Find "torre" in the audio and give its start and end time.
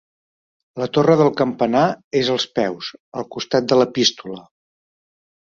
0.97-1.17